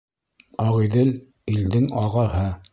Ағиҙел- 0.63 1.13
илдең 1.57 1.89
яғаһы. 1.95 2.51